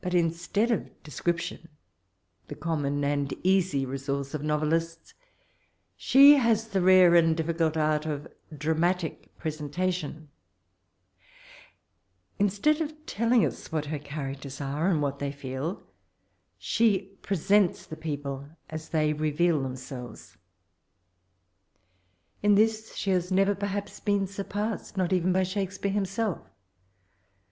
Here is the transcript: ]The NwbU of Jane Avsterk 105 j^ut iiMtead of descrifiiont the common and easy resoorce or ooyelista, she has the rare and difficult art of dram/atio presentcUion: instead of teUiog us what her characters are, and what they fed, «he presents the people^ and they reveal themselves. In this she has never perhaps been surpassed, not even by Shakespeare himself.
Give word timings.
]The 0.01 0.09
NwbU 0.09 0.25
of 0.31 0.31
Jane 0.31 0.31
Avsterk 0.31 0.57
105 0.57 0.79
j^ut 0.79 0.79
iiMtead 0.79 0.81
of 0.81 1.03
descrifiiont 1.03 1.67
the 2.47 2.55
common 2.55 3.03
and 3.03 3.33
easy 3.43 3.85
resoorce 3.85 4.33
or 4.33 4.39
ooyelista, 4.39 5.13
she 5.95 6.37
has 6.37 6.67
the 6.69 6.81
rare 6.81 7.13
and 7.13 7.37
difficult 7.37 7.77
art 7.77 8.07
of 8.07 8.27
dram/atio 8.57 9.15
presentcUion: 9.39 10.25
instead 12.39 12.81
of 12.81 12.93
teUiog 13.05 13.45
us 13.45 13.71
what 13.71 13.85
her 13.85 13.99
characters 13.99 14.59
are, 14.59 14.87
and 14.87 15.03
what 15.03 15.19
they 15.19 15.31
fed, 15.31 15.75
«he 16.57 17.01
presents 17.21 17.85
the 17.85 17.95
people^ 17.95 18.55
and 18.71 18.79
they 18.91 19.13
reveal 19.13 19.61
themselves. 19.61 20.35
In 22.41 22.55
this 22.55 22.95
she 22.95 23.11
has 23.11 23.31
never 23.31 23.53
perhaps 23.53 23.99
been 23.99 24.25
surpassed, 24.25 24.97
not 24.97 25.13
even 25.13 25.31
by 25.31 25.43
Shakespeare 25.43 25.91
himself. 25.91 26.41